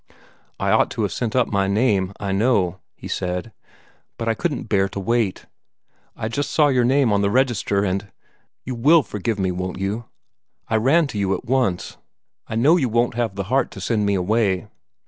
[0.59, 3.53] "I ought to have sent up my name, I know," he said,
[4.17, 5.45] "but I couldn't bear to wait.
[6.15, 8.11] I just saw your name on the register and
[8.65, 10.05] you WILL forgive me, won't you?
[10.67, 11.97] I ran to you at once.
[12.47, 14.69] I know you won't have the heart to send me away!"